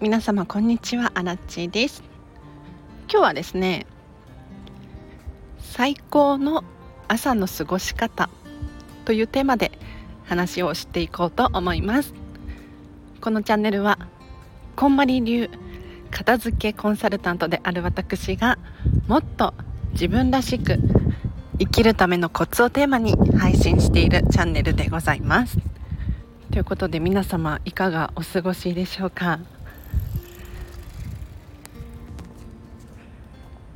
[0.00, 1.10] 皆様こんにちは。
[1.16, 2.04] アラッチです。
[3.10, 3.84] 今日はですね
[5.58, 6.62] 最高の
[7.08, 8.30] 朝の過ごし方
[9.04, 9.72] というテーマで
[10.24, 12.14] 話をしていこうと思います。
[13.20, 13.98] このチャンネルは
[14.76, 15.50] こんまり流
[16.12, 18.56] 片付けコンサルタントである私が
[19.08, 19.52] もっと
[19.94, 20.78] 自分らしく
[21.58, 25.58] 生きるためのコツをテーマに配信しているチャンネルでございます。
[26.52, 29.40] ということで皆様いかがお過ごしでしょうか？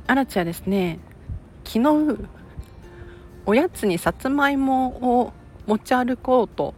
[0.05, 0.99] アラチはですね。
[1.65, 2.27] 昨日
[3.45, 5.33] おやつにさつまいもを
[5.65, 6.73] 持ち歩こうと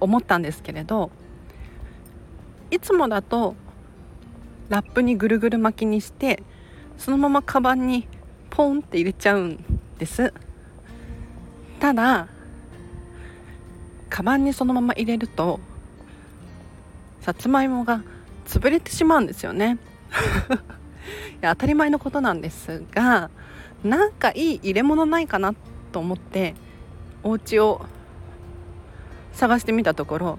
[0.00, 1.10] 思ったんですけれど
[2.70, 3.54] いつもだと
[4.70, 6.42] ラップにぐるぐる巻きにして
[6.96, 8.08] そのままカバンに
[8.48, 9.64] ポンって入れちゃうん
[9.98, 10.32] です。
[11.78, 12.28] ただ
[14.08, 15.60] カバンにそのまま入れると
[17.20, 18.02] さつまいもが
[18.46, 19.78] 潰れてしまうんですよね。
[21.40, 23.30] や当たり前のことなんですが
[23.82, 25.54] なんかいい入れ物ないかな
[25.92, 26.54] と思って
[27.22, 27.84] お家を
[29.32, 30.38] 探してみたところ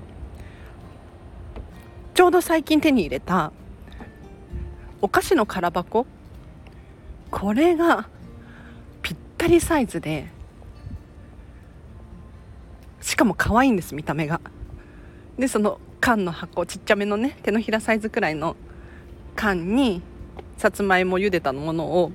[2.14, 3.52] ちょうど最近手に入れた
[5.02, 6.06] お菓子の空箱
[7.32, 8.08] これが
[9.02, 10.28] ぴったりサイズで
[13.02, 14.40] しかも可愛いんです見た目が。
[15.40, 18.56] でその缶の箱ちっちゃめのね手のひらサイズくらいの
[19.36, 20.02] 缶に
[20.62, 22.12] さつまいも茹でたものを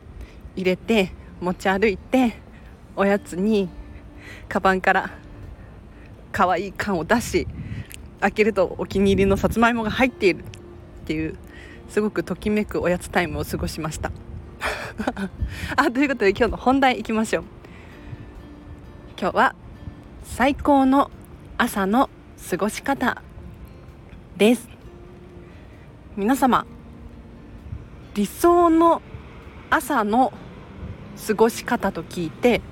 [0.55, 2.37] 入れて持ち歩いて
[2.95, 3.69] おやつに
[4.49, 5.11] カバンから
[6.31, 7.49] 可愛い缶を出し
[8.21, 10.45] 開けるとお気に入りのさつまいもが入っているっ
[11.07, 11.37] ていう
[11.89, 14.13] すごくときめくおやつタイムを過ごしました。
[15.75, 17.45] あということで今日の本題いきましょう。
[19.21, 19.57] 今日は
[20.23, 21.11] 最高の
[21.59, 22.09] 朝の
[22.49, 23.21] 過ごし方
[24.37, 24.69] です。
[26.17, 26.65] 皆様
[28.17, 29.03] 理想の
[29.69, 30.33] 朝の
[31.27, 32.63] 過ごし方と聞いて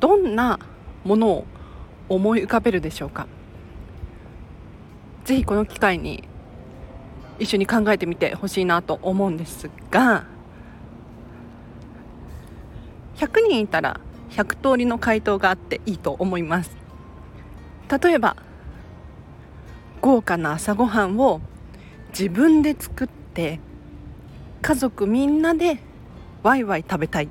[0.00, 0.58] どんな
[1.04, 1.46] ものを
[2.08, 3.26] 思い浮かべるでしょうか？
[5.26, 6.24] ぜひこの機会に
[7.38, 10.24] 一緒に考えてみてほしいなと思うんですが
[13.16, 16.74] 100人いたら100通りの回答があっていいと思います。
[18.02, 18.36] 例えば
[20.00, 21.42] 豪華な朝ごはんを
[22.08, 23.60] 自分で作って
[24.62, 25.78] 家族みんなで
[26.42, 27.24] ワイワイ食べたい。
[27.24, 27.28] っ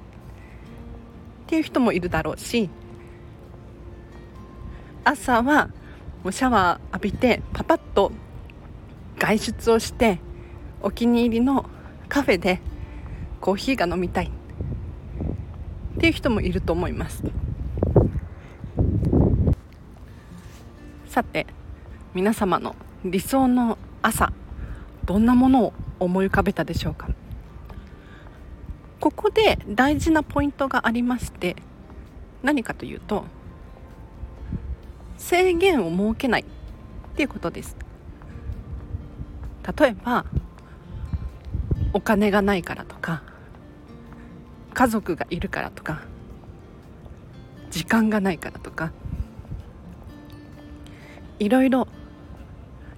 [1.47, 2.69] ていう人もいるだろうし。
[5.03, 5.69] 朝は
[6.23, 8.11] もうシャワー浴びてパパッと
[9.17, 10.19] 外出をして
[10.81, 11.65] お気に入りの
[12.07, 12.59] カフェで
[13.41, 14.31] コーヒーが飲みたい。
[15.97, 17.23] っていう人もいると思います。
[21.07, 21.47] さて
[22.13, 24.31] 皆様の理想の朝
[25.05, 27.09] どんなものを思い浮かべたでしょうか？
[28.99, 31.55] ここで大事なポイントがありまして
[32.43, 33.25] 何かというと
[35.17, 36.45] 制限を設けないっ
[37.15, 37.75] ていうことです。
[39.77, 40.25] 例えば
[41.93, 43.23] お金がないからとか
[44.73, 46.01] 家族がいるからとか
[47.69, 48.91] 時間がないからとか
[51.39, 51.87] いろいろ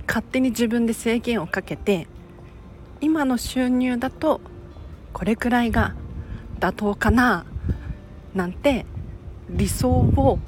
[0.07, 2.07] 勝手に自分で制限をかけて
[3.01, 4.41] 今の収入だと
[5.21, 5.93] これくらいが
[6.59, 7.45] 妥当かな
[8.33, 8.87] なんて
[9.51, 10.39] 理想を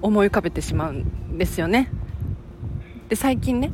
[0.00, 1.90] 思い浮かべてしまうんですよね。
[3.08, 3.72] で最近ね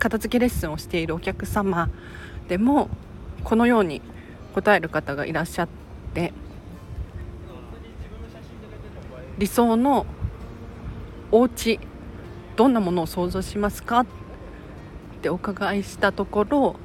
[0.00, 1.88] 片付けレッスンをしているお客様
[2.48, 2.88] でも
[3.44, 4.02] このように
[4.52, 5.68] 答える方がいらっしゃっ
[6.12, 6.32] て
[9.38, 10.06] 理想の
[11.30, 11.78] お家
[12.56, 14.06] どんなものを想像しますかっ
[15.22, 16.76] てお伺いしたところ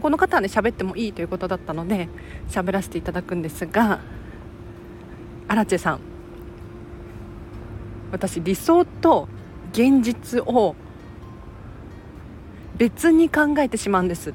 [0.00, 2.08] この方はね喋ってもいいということだったので
[2.48, 4.00] 喋らせていただくんですが
[5.48, 6.00] アラチェさん
[8.10, 9.28] 私理想と
[9.72, 10.74] 現実を
[12.76, 14.34] 別に考えてしまうんです。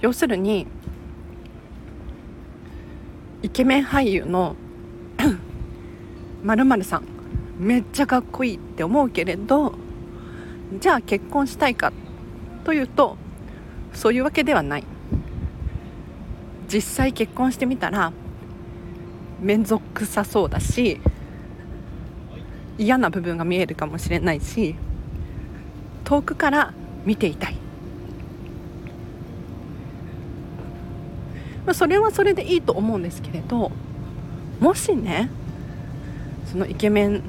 [0.00, 0.66] 要するに
[3.42, 4.56] イケメン俳優の
[6.44, 7.04] まるさん
[7.58, 9.74] めっちゃかっこいいって思うけれど
[10.78, 11.92] じゃあ結婚したいか
[12.66, 13.16] というと
[13.94, 14.84] そういうわけではない。
[16.68, 18.12] 実際結婚してみたら
[19.40, 21.00] 面倒くさそうだし
[22.76, 24.74] 嫌な部分が見えるかもしれないし
[26.02, 26.74] 遠くから
[27.04, 27.54] 見ていたい、
[31.64, 33.70] まあ、それはそれでいいと思うんですけれど
[34.58, 35.30] もしね
[36.50, 37.22] そのイケメン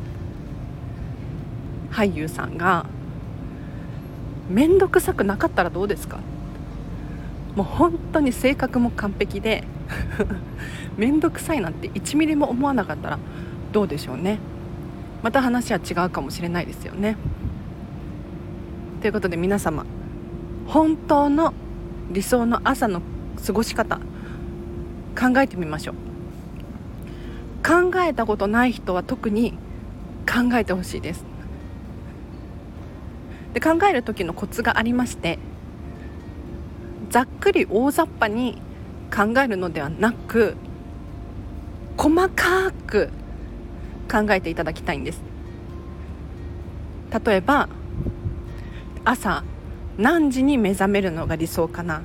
[1.91, 2.87] 俳優さんが
[4.49, 6.19] 面倒くさくなかったらどうですか？
[7.55, 9.63] もう本当に性格も完璧で
[10.97, 13.19] 面倒くさいなんて1ミリも思わなかったら
[13.71, 14.39] どうでしょうね。
[15.23, 17.17] また話は違うかもしれないですよね。
[19.01, 19.85] ということで皆様
[20.67, 21.53] 本当の
[22.11, 23.01] 理想の朝の
[23.45, 23.97] 過ごし方
[25.17, 25.95] 考えてみましょう。
[27.65, 29.51] 考えたことない人は特に
[30.25, 31.25] 考えてほしいです。
[33.57, 35.39] で考える時のコツがありまして
[37.09, 38.61] ざっくり大雑把に
[39.11, 40.55] 考えるのではなく
[41.97, 43.09] 細かく
[44.11, 45.23] 考えていただきたいんです。
[47.25, 47.67] 例えば
[49.03, 49.43] 朝
[49.97, 52.03] 何時に目覚めるのが理想かな。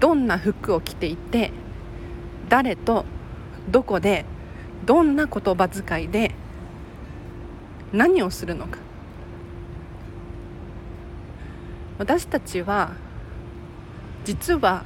[0.00, 1.52] どんな服を着ていて
[2.48, 3.04] 誰と
[3.70, 4.24] どこで
[4.86, 6.34] どんな言葉遣いで
[7.92, 8.78] 何をするのか。
[11.98, 12.92] 私たちは
[14.24, 14.84] 実は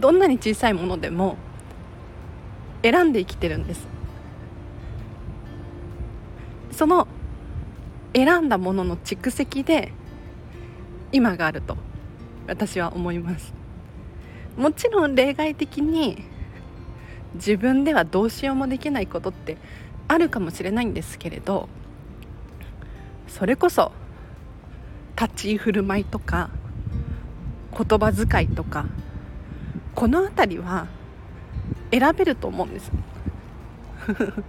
[0.00, 1.36] どんなに小さいものでも
[2.82, 3.86] 選んで生きてるんです。
[6.70, 7.08] その
[8.14, 9.92] 選んだものの蓄積で
[11.12, 11.76] 今があると
[12.46, 13.54] 私は思います。
[14.56, 16.24] もちろん例外的に
[17.34, 19.56] 自分ではどうしようもできないことって
[20.14, 21.68] あるかもしれないんですけれど
[23.26, 23.90] それこそ
[25.20, 26.50] 立ち居振る舞いとか
[27.76, 28.86] 言葉遣いとか
[29.96, 30.86] この辺りは
[31.90, 32.90] 選べると思うんです。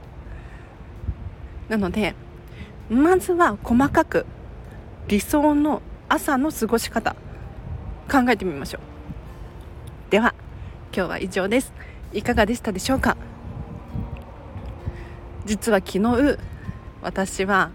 [1.69, 2.15] なので
[2.89, 4.25] まずは細かく
[5.07, 7.15] 理想の朝の過ごし方
[8.11, 10.11] 考えてみましょう。
[10.11, 10.35] では
[10.95, 11.73] 今日は以上です。
[12.13, 13.17] いかがでしたでしょうか？
[15.45, 16.37] 実は昨日
[17.01, 17.71] 私は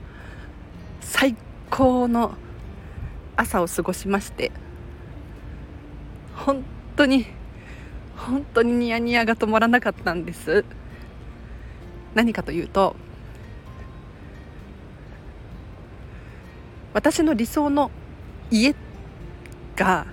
[1.01, 1.37] 最
[1.71, 2.35] 高の
[3.37, 4.51] 朝を過ごしまして
[6.35, 6.65] 本
[6.97, 7.27] 当に
[8.17, 10.65] 本当にニヤニヤが止まらなかったんです。
[12.15, 12.97] 何かというと
[16.93, 17.91] 私の理想の
[18.51, 18.75] 家
[19.77, 20.07] が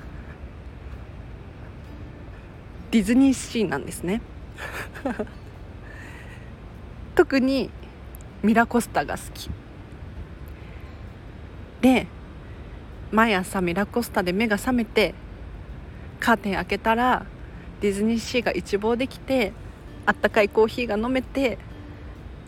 [2.91, 4.21] ディズニーシーなんですね。
[7.17, 7.71] 特に
[8.43, 9.49] ミラコスタが好き。
[11.81, 12.05] で
[13.11, 15.15] 毎朝ミラコスタで目が覚めて
[16.19, 17.25] カーテン開けたら
[17.81, 19.51] ディズニーシーが一望できて
[20.05, 21.57] あったかいコーヒーが飲めて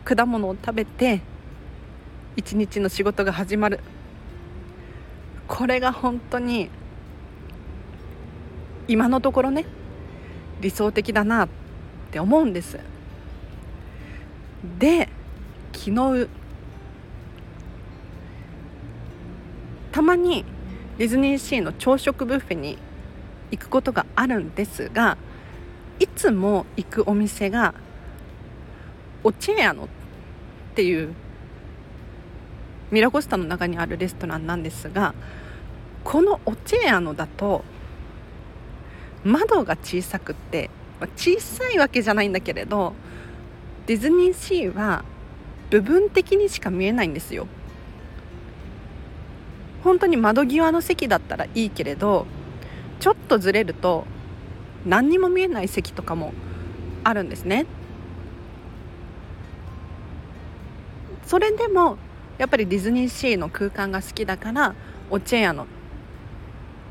[0.06, 1.22] 果物を食べて
[2.36, 3.80] 一日の仕事が始まる。
[5.48, 6.69] これが本当に
[8.88, 9.65] 今のところね
[10.62, 11.50] 理想的だなっ
[12.12, 12.99] て思うんです。
[14.63, 15.09] で
[15.73, 16.27] 昨日
[19.91, 20.45] たまに
[20.97, 22.77] ディズニーシーの朝食ブッフェに
[23.51, 25.17] 行くことがあるんですが
[26.00, 27.73] いつも行くお店が
[29.23, 29.88] オチェアノっ
[30.75, 31.13] ていう
[32.91, 35.13] ミラコスタの中にあるレストランなんですが
[36.03, 37.63] このオチェアノだと
[39.23, 40.69] 窓が小さくって
[41.15, 42.93] 小さいわけじゃないんだけれど
[43.89, 45.03] ディズニーシーは
[45.72, 47.48] 部分的にしか見えないんですよ。
[49.84, 52.27] 本当に窓際の席だったらいいけれど
[53.00, 54.05] ちょっとずれると
[54.86, 56.36] 何にも見えない席とかも
[57.03, 57.65] あるんですね。
[61.25, 61.98] それでも
[62.38, 64.75] やっぱりディズニーシーの空間が好きだから
[65.10, 65.65] オチェアノ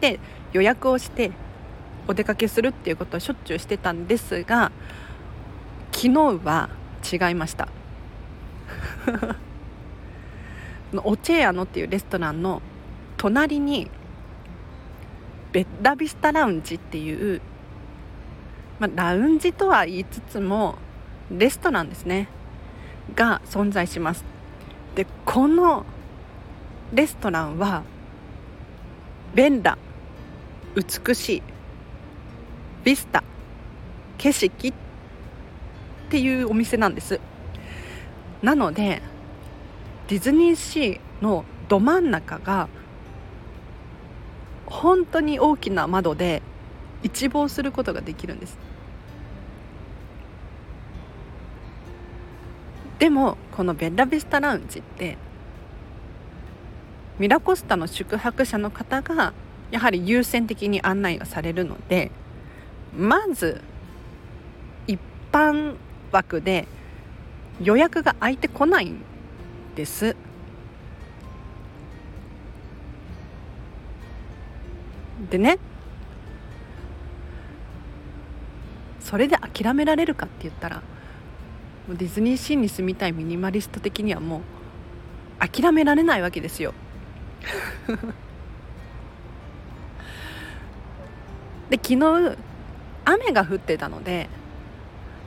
[0.01, 0.19] で
[0.53, 1.31] 予約をして
[2.09, 4.73] お出かけするっていうことはしょっちゅうしてたんですが
[5.93, 6.71] 昨日は
[7.11, 7.69] 違いました。
[10.95, 12.63] オチェアノっていうレストランの
[13.17, 13.91] 隣に
[15.53, 17.41] ベッラビスタラウンジっていう、
[18.79, 20.77] まあ、ラウンジとは言いつつも
[21.31, 22.29] レストランですね。
[23.15, 24.25] が存在します。
[24.95, 25.85] でこの
[26.93, 27.83] レストランは
[29.35, 29.77] 便ラ
[30.75, 31.43] 美しい
[32.85, 33.23] ビスタ
[34.17, 34.73] 景色
[36.09, 37.21] っていうお店なんです。
[38.43, 39.03] なので
[40.09, 42.69] ディズニーシーのど真ん中が
[44.65, 46.41] 本当に大きな窓で
[47.03, 48.57] 一望することができるんです。
[52.99, 55.19] でもこのベッラビスタラウンジって
[57.19, 59.35] ミラコスタの宿泊者の方が
[59.71, 62.11] やはり優先的に案内がされるので
[62.97, 63.61] まず
[64.87, 64.99] 一
[65.31, 65.77] 般
[66.13, 66.67] 枠で
[67.63, 69.03] 予約が空いてこないん
[69.75, 70.17] です。
[75.31, 75.59] でね
[79.01, 80.83] それで諦められるかって言ったら
[81.89, 84.43] ディズニーシーに住みたいミニマリスト的にはも
[85.41, 86.75] う諦められないわけですよ。
[91.71, 92.37] で昨日
[93.05, 94.29] 雨が降ってたので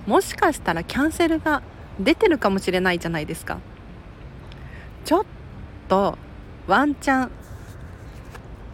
[0.05, 1.61] もしかしたらキャンセルが
[1.99, 3.59] 出てるかもしれないじゃないですか。
[5.05, 5.25] ちょっ
[5.87, 6.17] と
[6.67, 7.31] ワンチャン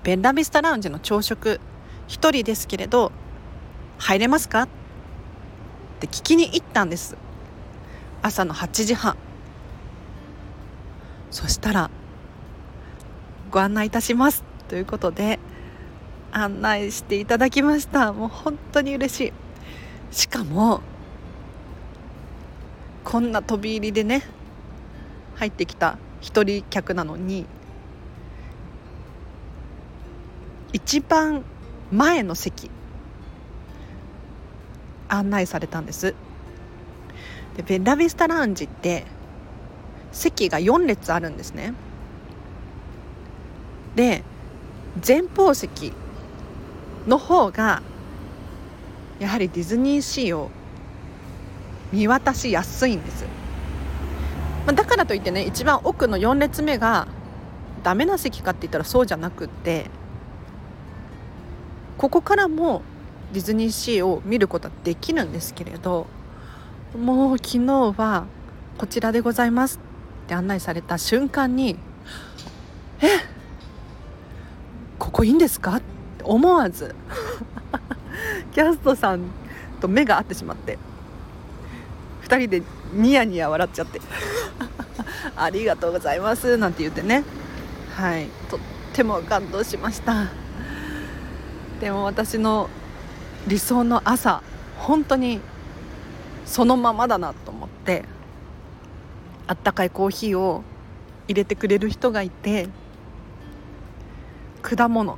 [0.03, 1.60] ベンラビスタラウンジの朝食
[2.07, 3.12] 1人ですけれど
[3.98, 4.63] 入れますか？
[4.63, 4.67] っ
[6.00, 7.17] て聞きに行ったんです。
[8.22, 9.17] 朝の8時半。
[11.31, 11.89] そしたら
[13.51, 14.43] ご案内いたします。
[14.69, 15.39] ということで
[16.31, 18.13] 案内していただきました。
[18.13, 19.34] もう本当に嬉しい。
[20.12, 20.81] しかも
[23.08, 24.22] こんな飛び入りでね
[25.36, 27.46] 入ってきた一人客なのに
[30.74, 31.46] 一番
[31.90, 32.70] 前の席
[35.08, 36.16] 案内されたんです。
[37.56, 39.06] でベラビスタラウンジって
[40.12, 41.74] 席が4列あるんですね。
[43.96, 44.22] で
[45.08, 45.94] 前方席
[47.08, 47.82] の方が
[49.20, 50.52] やはりディズニーシーを
[51.91, 53.25] 見渡しやすいんです、
[54.65, 57.08] まあ、だからといってね一番奥の4列目が
[57.84, 59.89] ダメな席かって言ったらそうじゃなくって
[61.98, 62.82] ここからも
[63.34, 66.08] ディズニーシーを見ることはできるんですけれど
[66.98, 68.25] もう昨日は
[68.77, 69.79] こちらでございます
[70.25, 71.77] って案内された瞬間に
[73.01, 73.08] え
[75.00, 75.77] ここいいんですか？
[75.77, 75.82] っ
[76.17, 76.96] て思わず
[78.53, 79.22] キャストさん
[79.79, 80.77] と目が合ってしまって。
[82.27, 84.01] 2人でニヤニヤ笑っちゃって。
[85.36, 86.57] ありがとうございます。
[86.57, 87.24] なんて言ってね。
[87.96, 88.27] はい。
[88.50, 88.60] とっ
[88.93, 90.27] ても感動しました。
[91.79, 92.69] でも私の
[93.48, 94.41] 理想の朝
[94.77, 95.39] 本当に
[96.46, 98.03] そのままだなと思って
[99.46, 100.63] あったかいコーヒーを
[101.27, 102.67] 入れてくれる人がいて
[104.62, 105.17] 果物。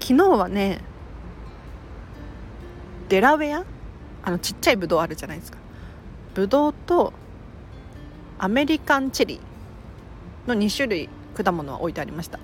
[0.00, 0.80] 昨日はね
[3.10, 3.64] デラウェア？
[4.22, 5.59] あのちっちゃいブドウあるじゃないですか。
[6.34, 7.12] ブドウと
[8.38, 12.38] アメリカンチェリーの2種類果物は置いてありました。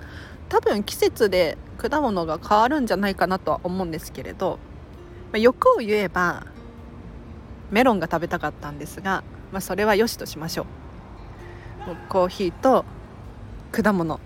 [0.49, 4.59] 多分季節で果物が変わるんじゃないかなとは思うんですけれど、
[5.33, 6.47] まあ、欲を言えば
[7.71, 10.67] メロンが食べたかったんですが、まあ、それはよしとしましょう。
[12.09, 12.85] コーヒーと
[13.73, 14.21] 果物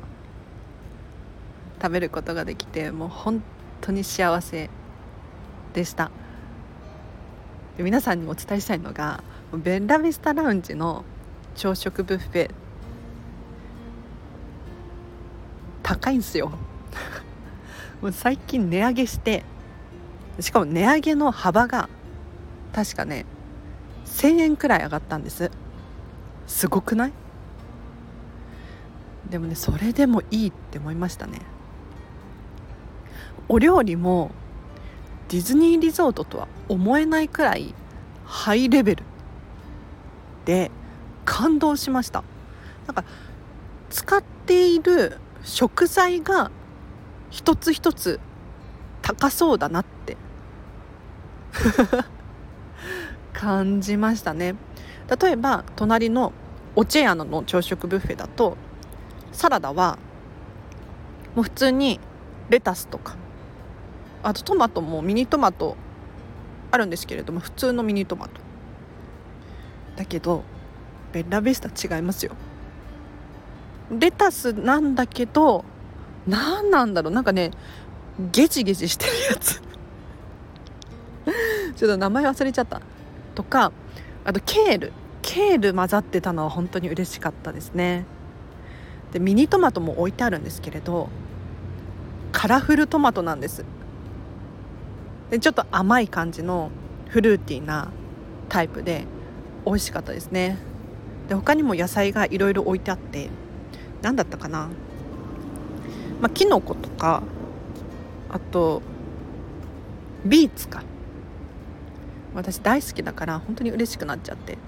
[1.81, 3.43] 食べることができてもう本
[3.81, 4.71] 当に幸せ
[5.75, 6.11] でした。
[7.83, 9.23] 皆さんにお伝えしたいのが
[9.53, 11.05] ベンラビスタラウンジの
[11.55, 12.51] 朝食ブッフェ。
[15.83, 16.53] 高いんですよ。
[18.01, 19.45] もう最近値上げして
[20.39, 21.89] しかも値上げの幅が
[22.73, 23.27] 確かね
[24.07, 25.51] 1000円くらい上がったんです。
[26.47, 27.13] すごくない？
[29.29, 31.41] でもねそれでもいいって思いましたね。
[33.49, 34.31] お料理も
[35.31, 37.73] ディズニーリゾートとは思えないくらい
[38.25, 39.05] ハイレベル
[40.45, 40.73] で
[41.25, 42.25] 感動しました。
[42.89, 43.05] なんか
[43.91, 46.51] 使っている食材が
[47.31, 48.19] 一つ一つ
[49.03, 50.17] 高そうだなって。
[53.33, 54.57] 感じましたね。
[55.21, 56.33] 例えば隣の
[56.75, 58.57] オチェアの朝食ブッフェだと
[59.31, 59.97] サラダは
[61.37, 62.01] もう普通に
[62.49, 63.15] レタスとか
[64.23, 65.77] あとトマトもミニトマト
[66.71, 68.41] あるんですけれども普通のミニトマト
[69.97, 70.45] だけど
[71.13, 72.33] ベッラベスタ違いますよ。
[73.91, 75.65] レタスなんだけど
[76.27, 77.13] 何なんだろう？
[77.13, 77.51] なんかね
[78.33, 79.61] ゲチゲチしてるやつ。
[81.75, 82.81] ちょっと名前忘れちゃった。
[83.35, 83.73] とか
[84.25, 84.93] あとケール。
[85.23, 88.07] ケール混ざってたのは本当に嬉しかったですね。
[89.13, 91.09] でミニトマトも置いてあるんですけれど
[92.33, 93.65] カラフルトマトなんです。
[95.31, 96.71] でちょっと甘い感じの
[97.09, 97.91] フルーティーな
[98.49, 99.05] タイプで
[99.65, 100.59] 美味しかったですね。
[101.29, 103.31] で他にも野菜がいろいろ置いてあって
[104.03, 104.69] 何だったかな。
[106.21, 107.23] まあキノコとか
[108.29, 108.83] あと
[110.25, 110.83] ビーツか。
[112.35, 114.59] 私大好きだから本当に嬉しくなっちゃって。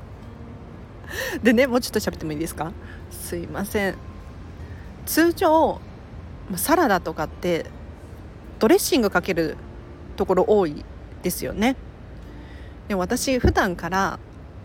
[1.42, 2.72] でねもうちょっと喋ってもいいですか？
[3.10, 3.94] すいません。
[5.04, 5.80] 通常
[6.56, 7.66] サラダとかって
[8.62, 9.56] ドレッシングかける
[10.14, 10.84] ところ多い
[11.24, 11.74] ですよね。
[12.86, 14.20] で私普段から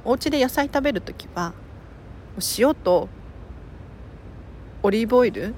[0.05, 1.53] お家で野菜食べる時は
[2.59, 3.09] 塩と
[4.83, 5.55] オリーブオイル。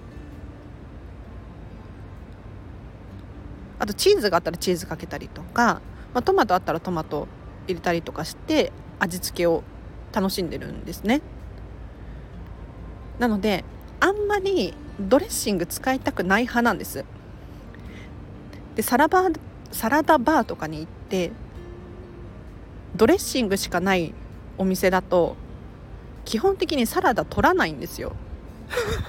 [3.78, 5.82] あとチーズがあったらチーズかけたりとか、
[6.14, 7.28] まあ、トマトあったらトマト
[7.68, 9.64] 入れたりとかして味付けを
[10.14, 11.20] 楽しんでるんですね。
[13.20, 13.66] なので
[14.00, 17.04] あんまりドレッシング使いたくない派なんです。
[18.80, 19.30] でサラバ
[19.74, 21.34] サラダバーとかに行って
[22.96, 24.14] ドレッシングしかない
[24.58, 25.36] お店だと
[26.24, 28.16] 基本的にサラダ取らないんですよ。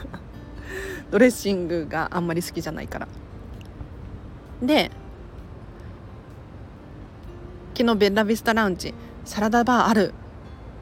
[1.12, 3.08] ドレッシングがあんまり好きじゃないから。
[4.60, 4.90] で
[7.76, 8.92] 昨日ベッラビスタラウンジ
[9.24, 10.14] サラダバーある。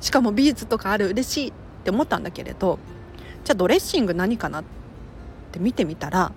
[0.00, 1.08] しかもビーツとかある。
[1.08, 1.52] 嬉しいっ
[1.84, 2.78] て思ったんだけれど
[3.44, 4.64] じゃあドレッシング何かなっ
[5.52, 6.32] て見てみたら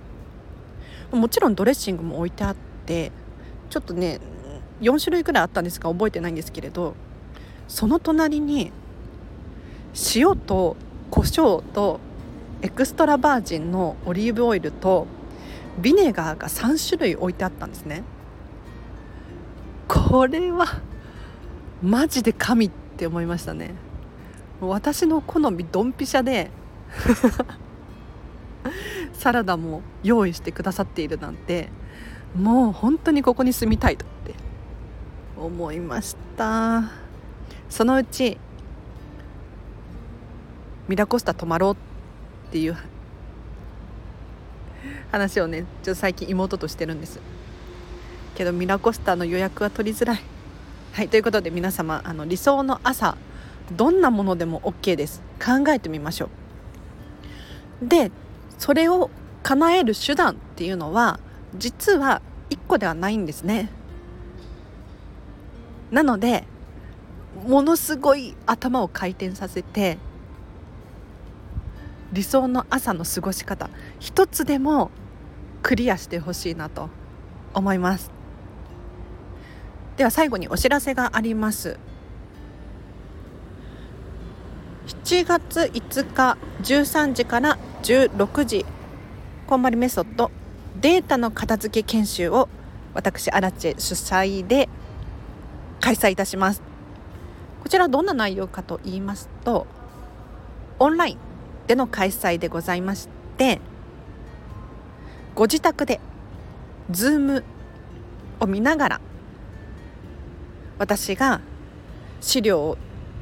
[1.11, 3.11] もちろんドレッシングも置いてあって
[3.69, 4.19] ちょっとね
[4.81, 6.95] 4種類くらいあったんですが覚えてないんですけれど
[7.67, 8.71] その隣に
[10.15, 10.75] 塩と
[11.09, 11.99] 胡椒と
[12.61, 15.07] エクストラバージンのオリーブオイルと
[15.79, 18.03] ビネガーが3種類置いてあったんですね。
[19.87, 20.67] これは
[21.81, 23.71] マジで神って思いましたね。
[24.59, 26.51] 私の好みドンピシャで。
[29.21, 31.69] サラダも用意してくださっているなんて
[32.35, 34.33] もう本当にここに住みたいとって
[35.37, 36.89] 思いました。
[37.69, 38.39] そのうち
[40.87, 41.75] ミラコスタ泊まろうっ
[42.51, 42.75] ていう
[45.11, 47.19] 話をねちょっと最近妹としてるんです。
[48.33, 50.19] けどミラコスタの予約は取りづらい。
[50.93, 53.15] はいということで皆様あの理想の朝
[53.71, 55.21] どんなものでも OK です。
[55.39, 56.29] 考えてみましょ
[57.83, 57.87] う。
[57.87, 58.09] で
[58.61, 59.09] それを
[59.41, 61.19] 叶える手段っていうのは
[61.57, 63.71] 実は1個ではないんですね。
[65.89, 66.43] なので
[67.47, 69.97] ものすごい頭を回転させて
[72.13, 73.67] 理想の朝の過ごし方
[73.99, 74.91] 一つでも
[75.63, 76.89] クリアしてほしいなと
[77.55, 78.11] 思います。
[79.97, 81.79] では最後にお知らせがあります。
[84.91, 88.65] 7月5日13時から16時
[89.47, 90.29] こんまりメソッド
[90.79, 92.49] データの片付け研修を
[92.93, 94.67] 私アラチェ主催で
[95.79, 96.61] 開催いたします。
[97.63, 99.65] こちらどんな内容かと言いますと
[100.79, 101.17] オンライン
[101.67, 103.61] での開催でございまして
[105.35, 106.01] ご自宅で
[106.91, 107.43] Zoom
[108.39, 109.01] を見ながら
[110.79, 111.39] 私が
[112.19, 112.77] 資料を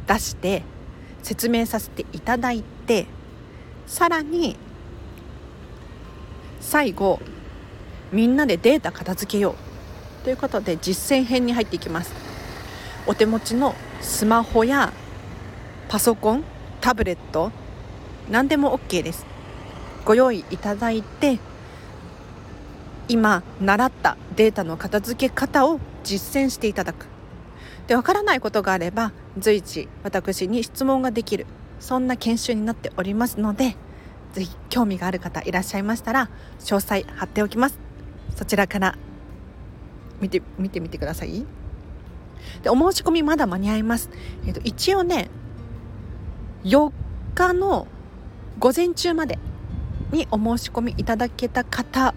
[0.08, 0.64] 出して
[1.24, 3.06] 説明させていただいて
[3.88, 4.56] さらに
[6.60, 7.20] 最後
[8.12, 10.24] みんなでデータ片付けよう。
[10.24, 12.14] ということで実践編に入っていきます。
[13.08, 14.92] お手持ちのスマホや
[15.88, 16.44] パソコン
[16.82, 17.52] タブレット
[18.30, 19.26] 何でも OK です。
[20.06, 21.40] ご用意いただいて
[23.08, 27.08] 今習ったデータの片付け方を実践していただく。
[27.90, 31.48] でわからないことがあれば随時私に質問ができる
[31.80, 33.76] そんな研修になっておりますので
[34.34, 37.80] ぜひ興味がある方いらっしゃいましたら詳細貼っておきます。
[38.36, 38.96] そちらから
[40.22, 41.48] 見て見てみてください。
[42.62, 44.12] でお申し込みまだ間に合います、
[44.46, 45.32] えーと一応ね
[46.64, 46.92] 4
[47.34, 47.88] 日の
[48.60, 49.40] 午前中まで
[50.12, 52.14] にお申し込みいただけた方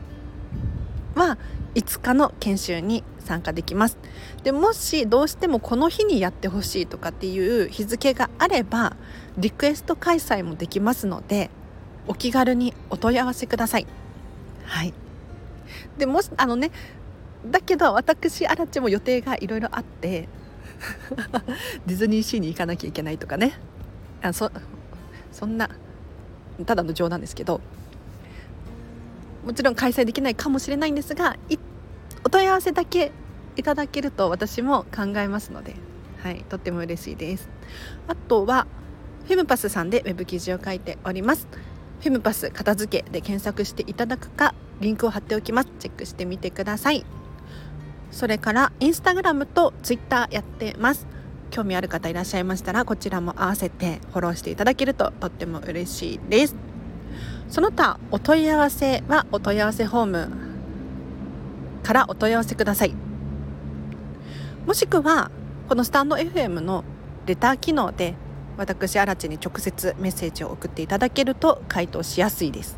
[1.15, 1.39] は
[1.75, 3.97] 5日の研修に参加できます。
[4.45, 8.97] でもしどうしてもこの日にやってほしいとかっていう日付があれば
[9.39, 11.51] リクエスト開催もできますので
[12.09, 13.87] お気軽にお問い合わせください。
[14.65, 14.93] はい。
[15.97, 16.73] でもしあのね
[17.47, 20.29] だけど私アラチも予定がいろいろあって
[21.87, 23.53] ディズニーシーに行かなきゃいけないとかね。
[24.23, 24.51] あそ
[25.31, 25.71] そんな
[26.67, 27.61] ただの冗談ですけど
[29.45, 31.37] もちろん開催できないかもしれないんですが
[32.25, 33.11] お問い合わせだけ
[33.57, 35.75] いただけると私も考えますので、
[36.23, 37.49] はい、とっても嬉しいです。
[38.09, 38.67] あとは
[39.25, 41.47] フェムパスさんでウェブ記事を書いております。
[42.01, 45.69] フェムパス片付けで検索していただくかリンクを貼っておきます。
[45.79, 47.05] チェックしてみてください。
[48.11, 51.07] それからインスタグラムとツイッターやってます。
[51.51, 56.57] 興味ある方いらっしゃいましたらこちらも合わせてフォローしていただけるととっても嬉しいです。
[57.49, 60.29] その他お問い合わせはお問い合わせフォーム
[61.83, 63.12] からお問い合わせください。
[64.67, 65.31] もしくは
[65.69, 66.85] このスタンド FM の
[67.27, 68.15] レター機能で
[68.57, 72.77] 私アラチに直接メッセージを送っていただけると回答しやすいです。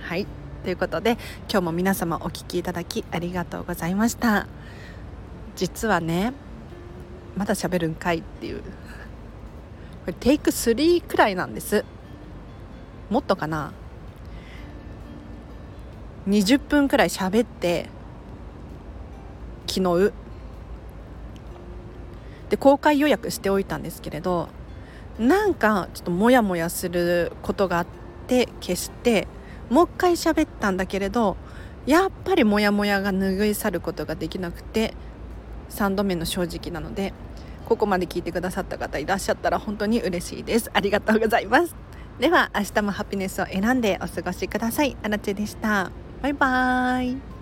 [0.00, 0.26] はい。
[0.64, 1.18] ということで
[1.50, 4.46] 今日も皆様お聴きいただきありがとうございました。
[5.54, 6.32] 実はね
[7.36, 8.62] まだ喋るんかいっていう。
[8.62, 8.66] こ
[10.06, 11.84] れテイク3くらいなんです。
[13.10, 13.72] もっとかな。
[16.26, 17.88] 20分くらい喋って
[19.66, 20.12] 昨日
[22.50, 24.48] で公開予約しておいたんですけれど
[25.18, 27.86] なんかちょっとモヤモヤすることがあっ
[28.26, 29.26] て消して
[29.70, 31.36] もう一回喋ったんだけれど
[31.86, 34.94] やっぱりモヤモヤが拭い去ることができなくて
[35.70, 37.12] 3度目の正直なので
[37.66, 40.70] ここまで聞いてくださった方いらっしゃったら本当に嬉しいです。
[40.72, 41.74] ありがとうございます。
[42.20, 44.96] では明日もハピネスを選んでお過ごしください。
[45.02, 45.90] あらちでした。
[46.22, 47.35] バイバーイ。